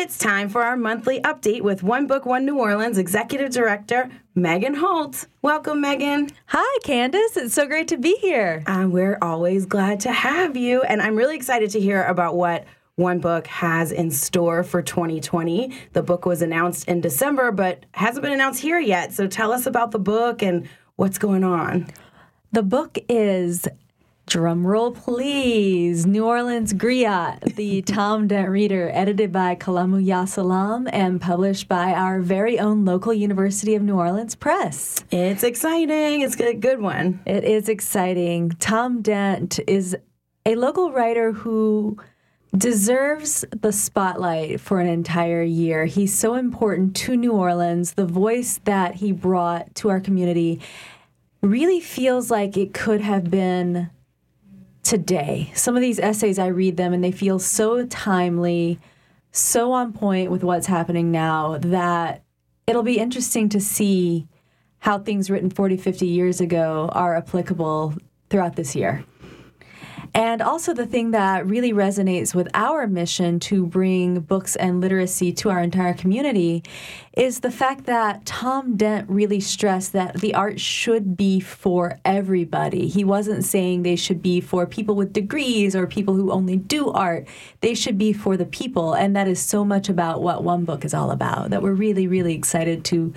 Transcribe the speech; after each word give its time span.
It's 0.00 0.16
time 0.16 0.48
for 0.48 0.62
our 0.62 0.78
monthly 0.78 1.20
update 1.20 1.60
with 1.60 1.82
One 1.82 2.06
Book, 2.06 2.24
One 2.24 2.46
New 2.46 2.58
Orleans 2.58 2.96
Executive 2.96 3.50
Director 3.50 4.08
Megan 4.34 4.74
Holt. 4.74 5.26
Welcome, 5.42 5.82
Megan. 5.82 6.30
Hi, 6.46 6.78
Candace. 6.84 7.36
It's 7.36 7.52
so 7.52 7.66
great 7.66 7.86
to 7.88 7.98
be 7.98 8.16
here. 8.16 8.62
Uh, 8.66 8.88
we're 8.88 9.18
always 9.20 9.66
glad 9.66 10.00
to 10.00 10.10
have 10.10 10.56
you. 10.56 10.80
And 10.80 11.02
I'm 11.02 11.16
really 11.16 11.36
excited 11.36 11.68
to 11.72 11.80
hear 11.80 12.02
about 12.04 12.34
what 12.34 12.64
One 12.94 13.20
Book 13.20 13.46
has 13.48 13.92
in 13.92 14.10
store 14.10 14.62
for 14.64 14.80
2020. 14.80 15.70
The 15.92 16.02
book 16.02 16.24
was 16.24 16.40
announced 16.40 16.88
in 16.88 17.02
December, 17.02 17.52
but 17.52 17.84
hasn't 17.92 18.22
been 18.22 18.32
announced 18.32 18.62
here 18.62 18.80
yet. 18.80 19.12
So 19.12 19.26
tell 19.26 19.52
us 19.52 19.66
about 19.66 19.90
the 19.90 19.98
book 19.98 20.42
and 20.42 20.66
what's 20.96 21.18
going 21.18 21.44
on. 21.44 21.88
The 22.52 22.62
book 22.62 22.98
is 23.10 23.68
Drumroll 24.30 24.94
please. 24.94 26.06
New 26.06 26.24
Orleans 26.24 26.72
Griot, 26.72 27.56
the 27.56 27.82
Tom 27.96 28.28
Dent 28.28 28.48
Reader, 28.48 28.88
edited 28.94 29.32
by 29.32 29.56
Kalamu 29.56 30.06
ya 30.06 30.24
Salaam 30.24 30.88
and 30.92 31.20
published 31.20 31.66
by 31.66 31.92
our 31.92 32.20
very 32.20 32.56
own 32.56 32.84
local 32.84 33.12
University 33.12 33.74
of 33.74 33.82
New 33.82 33.96
Orleans 33.96 34.36
Press. 34.36 35.04
It's 35.10 35.42
exciting. 35.42 36.20
It's 36.20 36.38
a 36.38 36.54
good 36.54 36.80
one. 36.80 37.18
It 37.26 37.42
is 37.42 37.68
exciting. 37.68 38.50
Tom 38.60 39.02
Dent 39.02 39.58
is 39.66 39.96
a 40.46 40.54
local 40.54 40.92
writer 40.92 41.32
who 41.32 41.98
deserves 42.56 43.44
the 43.50 43.72
spotlight 43.72 44.60
for 44.60 44.78
an 44.78 44.86
entire 44.86 45.42
year. 45.42 45.86
He's 45.86 46.16
so 46.16 46.36
important 46.36 46.94
to 46.98 47.16
New 47.16 47.32
Orleans. 47.32 47.94
The 47.94 48.06
voice 48.06 48.60
that 48.62 48.94
he 48.94 49.10
brought 49.10 49.74
to 49.76 49.88
our 49.88 49.98
community 49.98 50.60
really 51.42 51.80
feels 51.80 52.30
like 52.30 52.56
it 52.56 52.72
could 52.72 53.00
have 53.00 53.28
been 53.28 53.90
today. 54.90 55.52
Some 55.54 55.76
of 55.76 55.82
these 55.82 56.00
essays, 56.00 56.36
I 56.36 56.48
read 56.48 56.76
them 56.76 56.92
and 56.92 57.02
they 57.02 57.12
feel 57.12 57.38
so 57.38 57.86
timely, 57.86 58.80
so 59.30 59.70
on 59.70 59.92
point 59.92 60.32
with 60.32 60.42
what's 60.42 60.66
happening 60.66 61.12
now 61.12 61.58
that 61.58 62.24
it'll 62.66 62.82
be 62.82 62.98
interesting 62.98 63.48
to 63.50 63.60
see 63.60 64.26
how 64.80 64.98
things 64.98 65.30
written 65.30 65.48
40, 65.48 65.76
50 65.76 66.08
years 66.08 66.40
ago 66.40 66.90
are 66.92 67.14
applicable 67.14 67.94
throughout 68.30 68.56
this 68.56 68.74
year. 68.74 69.04
And 70.14 70.42
also, 70.42 70.74
the 70.74 70.86
thing 70.86 71.12
that 71.12 71.46
really 71.46 71.72
resonates 71.72 72.34
with 72.34 72.48
our 72.54 72.86
mission 72.86 73.38
to 73.40 73.66
bring 73.66 74.20
books 74.20 74.56
and 74.56 74.80
literacy 74.80 75.32
to 75.34 75.50
our 75.50 75.60
entire 75.60 75.94
community 75.94 76.62
is 77.16 77.40
the 77.40 77.50
fact 77.50 77.86
that 77.86 78.24
Tom 78.24 78.76
Dent 78.76 79.08
really 79.10 79.40
stressed 79.40 79.92
that 79.92 80.20
the 80.20 80.34
art 80.34 80.60
should 80.60 81.16
be 81.16 81.40
for 81.40 81.98
everybody. 82.04 82.86
He 82.88 83.04
wasn't 83.04 83.44
saying 83.44 83.82
they 83.82 83.96
should 83.96 84.22
be 84.22 84.40
for 84.40 84.64
people 84.64 84.94
with 84.94 85.12
degrees 85.12 85.74
or 85.74 85.86
people 85.86 86.14
who 86.14 86.30
only 86.30 86.56
do 86.56 86.90
art. 86.90 87.26
They 87.60 87.74
should 87.74 87.98
be 87.98 88.12
for 88.12 88.36
the 88.36 88.46
people. 88.46 88.94
And 88.94 89.14
that 89.16 89.28
is 89.28 89.40
so 89.40 89.64
much 89.64 89.88
about 89.88 90.22
what 90.22 90.44
One 90.44 90.64
Book 90.64 90.84
is 90.84 90.94
all 90.94 91.10
about. 91.10 91.50
That 91.50 91.62
we're 91.62 91.72
really, 91.72 92.06
really 92.06 92.34
excited 92.34 92.84
to 92.86 93.12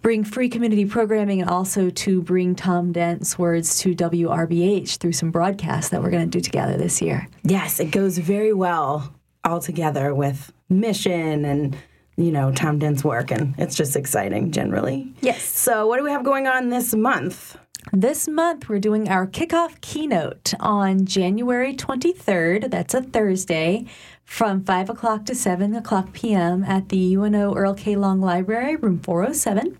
bring 0.00 0.24
free 0.24 0.48
community 0.48 0.86
programming 0.86 1.40
and 1.40 1.50
also 1.50 1.90
to 1.90 2.22
bring 2.22 2.54
Tom 2.54 2.92
Dent's 2.92 3.38
words 3.38 3.78
to 3.80 3.94
WRBH 3.94 4.96
through 4.96 5.12
some 5.12 5.30
broadcasts 5.30 5.90
that 5.90 6.02
we're 6.02 6.10
going 6.10 6.25
to 6.25 6.25
do 6.30 6.40
together 6.40 6.76
this 6.76 7.00
year. 7.00 7.28
Yes, 7.42 7.80
it 7.80 7.90
goes 7.90 8.18
very 8.18 8.52
well 8.52 9.14
all 9.44 9.60
together 9.60 10.14
with 10.14 10.52
mission 10.68 11.44
and 11.44 11.76
you 12.16 12.32
know 12.32 12.50
Tom 12.52 12.78
Dent's 12.78 13.04
work, 13.04 13.30
and 13.30 13.54
it's 13.58 13.76
just 13.76 13.94
exciting 13.96 14.50
generally. 14.50 15.12
Yes. 15.20 15.44
So, 15.44 15.86
what 15.86 15.98
do 15.98 16.04
we 16.04 16.10
have 16.10 16.24
going 16.24 16.46
on 16.46 16.70
this 16.70 16.94
month? 16.94 17.56
This 17.92 18.26
month, 18.26 18.68
we're 18.68 18.80
doing 18.80 19.08
our 19.08 19.28
kickoff 19.28 19.80
keynote 19.80 20.54
on 20.58 21.06
January 21.06 21.72
23rd. 21.72 22.70
That's 22.70 22.94
a 22.94 23.02
Thursday 23.02 23.86
from 24.24 24.64
5 24.64 24.90
o'clock 24.90 25.24
to 25.26 25.36
7 25.36 25.74
o'clock 25.76 26.12
p.m. 26.12 26.64
at 26.64 26.88
the 26.88 27.14
UNO 27.14 27.54
Earl 27.54 27.74
K. 27.74 27.94
Long 27.94 28.20
Library, 28.20 28.74
room 28.74 28.98
407. 28.98 29.78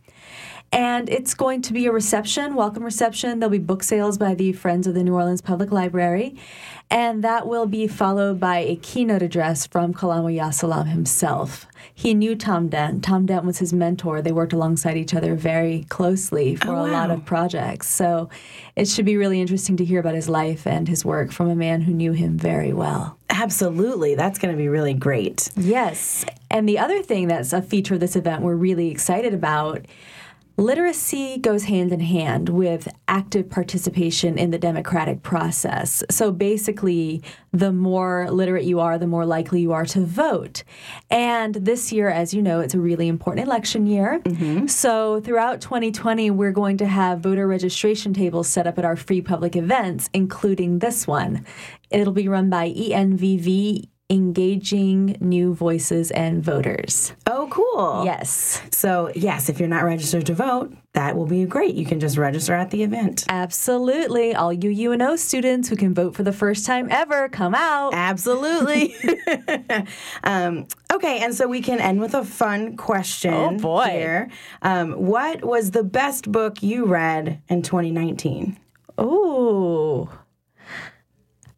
And 0.77 1.09
it's 1.09 1.33
going 1.33 1.63
to 1.63 1.73
be 1.73 1.87
a 1.87 1.91
reception, 1.91 2.55
welcome 2.55 2.85
reception. 2.85 3.41
There'll 3.41 3.51
be 3.51 3.57
book 3.57 3.83
sales 3.83 4.19
by 4.19 4.35
the 4.35 4.53
Friends 4.53 4.87
of 4.87 4.93
the 4.93 5.03
New 5.03 5.15
Orleans 5.15 5.41
Public 5.41 5.73
Library. 5.73 6.37
And 6.91 7.25
that 7.25 7.47
will 7.47 7.65
be 7.65 7.87
followed 7.87 8.39
by 8.39 8.59
a 8.59 8.77
keynote 8.77 9.23
address 9.23 9.67
from 9.67 9.95
Kalamu 9.95 10.37
ya 10.37 10.51
Salaam 10.51 10.89
himself. 10.89 11.67
He 11.95 12.13
knew 12.13 12.37
Tom 12.37 12.69
Dent. 12.69 13.03
Tom 13.03 13.25
Dent 13.25 13.47
was 13.47 13.57
his 13.57 13.73
mentor. 13.73 14.21
They 14.21 14.33
worked 14.33 14.53
alongside 14.53 14.99
each 14.99 15.15
other 15.15 15.35
very 15.35 15.87
closely 15.89 16.57
for 16.57 16.73
Oh, 16.73 16.85
a 16.85 16.93
lot 16.93 17.11
of 17.11 17.25
projects. 17.25 17.89
So 17.89 18.29
it 18.77 18.87
should 18.87 19.07
be 19.07 19.17
really 19.17 19.41
interesting 19.41 19.79
to 19.79 19.85
hear 19.85 20.01
about 20.01 20.15
his 20.15 20.29
life 20.29 20.67
and 20.67 20.87
his 20.87 21.07
work 21.07 21.33
from 21.33 21.49
a 21.49 21.57
man 21.57 21.81
who 21.81 21.95
knew 21.95 22.13
him 22.13 22.37
very 22.37 22.75
well. 22.75 23.17
Absolutely, 23.31 24.15
that's 24.15 24.39
going 24.39 24.53
to 24.53 24.59
be 24.59 24.69
really 24.69 24.93
great. 24.93 25.51
Yes. 25.57 26.27
And 26.51 26.69
the 26.69 26.79
other 26.79 27.03
thing 27.03 27.29
that's 27.29 27.55
a 27.55 27.63
feature 27.63 27.95
of 27.95 28.01
this 28.01 28.15
event 28.15 28.43
we're 28.43 28.57
really 28.57 28.91
excited 28.91 29.33
about 29.33 29.87
literacy 30.57 31.39
goes 31.39 31.65
hand 31.65 31.93
in 31.93 32.01
hand 32.01 32.49
with 32.49 32.89
active 33.09 33.51
participation 33.51 34.39
in 34.39 34.51
the 34.51 34.59
democratic 34.59 35.23
process. 35.23 36.03
So 36.11 36.33
basically, 36.33 37.23
the 37.53 37.73
more 37.73 38.31
literate 38.31 38.65
you 38.65 38.81
are, 38.81 38.99
the 38.99 39.07
more 39.07 39.27
likely 39.27 39.61
you 39.61 39.73
are 39.73 39.87
to 39.87 40.01
vote. 40.01 40.63
And 41.11 41.55
this 41.55 41.93
year, 41.93 42.09
as 42.09 42.33
you 42.33 42.43
know, 42.43 42.61
it's 42.61 42.75
a 42.75 42.81
really 42.81 43.09
important 43.09 43.47
election 43.47 43.87
year. 43.87 44.21
Mm-hmm. 44.25 44.67
So 44.67 45.21
throughout 45.21 45.61
2020, 45.61 46.31
we're 46.31 46.53
going 46.53 46.79
to 46.79 46.87
have 46.87 47.21
voter 47.21 47.47
registration 47.47 48.15
tables 48.15 48.49
set 48.49 48.67
up 48.67 48.79
at 48.79 48.85
our 48.85 48.97
free 48.97 49.21
public 49.21 49.57
events, 49.57 50.09
including 50.13 50.79
this 50.79 51.07
one. 51.07 51.45
It'll 51.91 52.13
be 52.13 52.29
run 52.29 52.51
by 52.51 52.71
ENVV. 52.71 53.89
Engaging 54.09 55.17
new 55.21 55.53
voices 55.53 56.13
and 56.13 56.43
voters. 56.43 57.13
Oh, 57.27 57.49
cool. 57.51 58.05
Yes, 58.05 58.63
So, 58.71 59.11
yes, 59.17 59.49
if 59.49 59.59
you're 59.59 59.69
not 59.69 59.83
registered 59.83 60.27
to 60.27 60.35
vote, 60.35 60.73
that 60.93 61.17
will 61.17 61.27
be 61.27 61.45
great. 61.45 61.75
You 61.75 61.85
can 61.85 61.99
just 61.99 62.17
register 62.17 62.55
at 62.55 62.71
the 62.71 62.85
event. 62.85 63.25
absolutely. 63.29 64.35
All 64.35 64.53
you 64.53 64.71
UNO 64.93 65.17
students 65.17 65.69
who 65.69 65.75
can 65.77 65.93
vote 65.93 66.15
for 66.15 66.23
the 66.23 66.33
first 66.33 66.65
time 66.65 66.87
ever, 66.91 67.29
come 67.29 67.55
out. 67.55 67.95
Absolutely. 67.95 68.95
um, 70.25 70.67
okay, 70.93 71.19
and 71.25 71.35
so 71.35 71.49
we 71.49 71.61
can 71.61 71.81
end 71.81 72.01
with 72.01 72.15
a 72.15 72.25
fun 72.25 72.77
question. 72.77 73.35
Oh, 73.35 73.57
boy. 73.59 73.87
Here. 73.87 74.31
Um, 74.63 74.93
what 74.93 75.45
was 75.45 75.73
the 75.73 75.83
best 75.83 76.31
book 76.31 76.63
you 76.63 76.85
read 76.87 77.43
in 77.49 77.63
2019? 77.63 78.57
Ooh. 78.99 79.86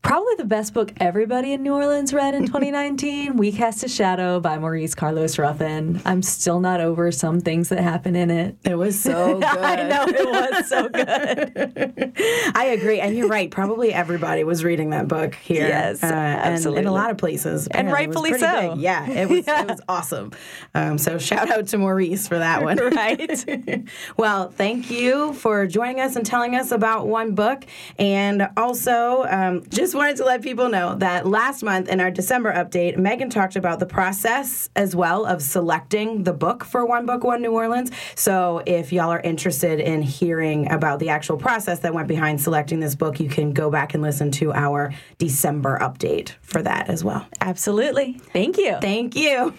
Probably 0.09 0.37
the 0.39 0.47
best 0.47 0.73
book 0.73 0.91
everybody 1.01 1.53
in 1.53 1.63
New 1.63 1.75
Orleans 1.75 2.15
read 2.15 2.35
in 2.35 2.47
2019, 2.47 3.37
We 3.37 3.53
Cast 3.53 3.85
a 3.85 3.89
Shadow 3.89 4.41
by 4.41 4.57
Maurice 4.57 4.95
Carlos 4.95 5.39
Ruffin. 5.39 6.01
I'm 6.07 6.23
still 6.23 6.61
not 6.61 6.81
over 6.81 7.13
some 7.13 7.43
things 7.43 7.69
that 7.69 7.81
happen 7.81 8.17
in 8.17 8.31
it. 8.31 8.57
It 8.65 8.77
was 8.77 8.99
so 8.99 9.35
good. 9.39 9.45
I 9.45 9.87
know 9.87 10.07
it 10.09 10.27
was 10.27 10.67
so 10.67 10.89
good. 12.15 12.15
I 12.55 12.65
agree, 12.69 13.01
and 13.01 13.15
you're 13.19 13.29
right. 13.29 13.51
Probably 13.51 13.93
everybody 13.93 14.45
was 14.45 14.65
reading 14.65 14.89
that 14.91 15.09
book 15.09 15.35
here. 15.35 15.69
Yes, 15.69 16.03
and 16.03 16.65
in 16.79 16.87
a 16.87 16.93
lot 16.93 17.11
of 17.11 17.19
places. 17.19 17.69
It 17.71 17.83
rightfully 17.83 18.33
so. 18.39 18.77
big. 18.77 18.81
Yeah, 18.81 19.11
it 19.11 19.29
was. 19.29 19.47
It 19.47 19.69
was 19.69 19.81
awesome. 19.91 20.33
Um, 20.75 20.97
so 20.97 21.19
shout 21.19 21.51
out 21.51 21.67
to 21.67 21.77
Maurice 21.77 22.27
for 22.27 22.39
that 22.39 22.63
one. 22.65 22.79
Right. 22.79 23.85
well, 24.17 24.49
thank 24.49 24.91
you 24.91 25.35
for 25.35 25.67
joining 25.67 26.01
us 26.01 26.17
and 26.17 26.25
telling 26.25 26.55
us 26.55 26.73
about 26.73 27.07
one 27.07 27.35
book, 27.35 27.67
and 27.99 28.49
also 28.57 29.27
um, 29.29 29.65
just 29.69 29.98
wanted 29.99 30.17
to 30.17 30.25
let 30.25 30.43
people 30.43 30.69
know 30.69 30.95
that 30.95 31.27
last 31.27 31.63
month 31.63 31.89
in 31.89 32.01
our 32.01 32.11
December 32.11 32.53
update, 32.53 32.97
Megan 32.97 33.29
talked 33.29 33.57
about 33.57 33.81
the 33.81 33.87
process 33.87 34.71
as 34.77 34.95
well 34.95 35.27
of 35.27 35.43
selecting 35.43 36.23
the 36.23 36.33
book 36.33 36.65
for 36.65 36.87
One 36.87 37.05
Book 37.05 37.25
One 37.25 37.43
New 37.43 37.53
Orleans. 37.53 37.91
So 38.15 38.63
if 38.65 38.93
y'all 38.93 39.11
are 39.11 39.21
interested 39.21 39.81
in 39.81 40.01
hearing 40.01 40.71
about 40.71 41.01
the 41.01 41.09
actual 41.11 41.37
process 41.37 41.81
that 41.81 41.93
went 41.93 42.09
behind 42.09 42.41
selecting 42.41 42.81
this 42.81 42.95
book, 42.95 43.19
you 43.19 43.29
can 43.29 43.53
go 43.53 43.71
back 43.71 43.93
and 43.93 44.03
listen 44.03 44.31
to 44.33 44.53
our 44.53 44.95
December 45.19 45.79
update 45.81 46.35
for 46.43 46.63
that 46.63 46.89
as 46.89 47.03
well. 47.03 47.27
Absolutely. 47.41 48.15
Thank 48.33 48.57
you. 48.57 48.79
Thank 48.81 49.17
you. 49.17 49.53